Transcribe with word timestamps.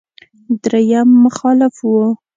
درېيم 0.63 1.09
مخالف 1.23 1.75
و. 1.89 1.91